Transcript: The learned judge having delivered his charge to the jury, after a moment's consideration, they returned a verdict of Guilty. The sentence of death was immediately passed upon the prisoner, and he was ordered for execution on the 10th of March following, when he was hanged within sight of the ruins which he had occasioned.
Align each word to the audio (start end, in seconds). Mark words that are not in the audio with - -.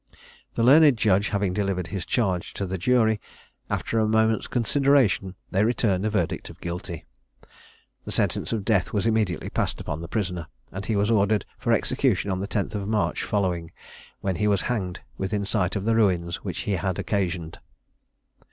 The 0.55 0.63
learned 0.63 0.97
judge 0.97 1.29
having 1.29 1.53
delivered 1.53 1.85
his 1.93 2.07
charge 2.07 2.55
to 2.55 2.65
the 2.65 2.79
jury, 2.79 3.21
after 3.69 3.99
a 3.99 4.07
moment's 4.07 4.47
consideration, 4.47 5.35
they 5.51 5.63
returned 5.63 6.07
a 6.07 6.09
verdict 6.09 6.49
of 6.49 6.59
Guilty. 6.59 7.05
The 8.05 8.11
sentence 8.11 8.51
of 8.51 8.65
death 8.65 8.93
was 8.93 9.05
immediately 9.05 9.51
passed 9.51 9.79
upon 9.79 10.01
the 10.01 10.07
prisoner, 10.07 10.47
and 10.71 10.87
he 10.87 10.95
was 10.95 11.11
ordered 11.11 11.45
for 11.59 11.71
execution 11.71 12.31
on 12.31 12.39
the 12.39 12.47
10th 12.47 12.73
of 12.73 12.87
March 12.87 13.21
following, 13.21 13.71
when 14.21 14.37
he 14.37 14.47
was 14.47 14.63
hanged 14.63 15.01
within 15.19 15.45
sight 15.45 15.75
of 15.75 15.85
the 15.85 15.93
ruins 15.95 16.37
which 16.37 16.61
he 16.61 16.71
had 16.77 16.97
occasioned. 16.97 17.59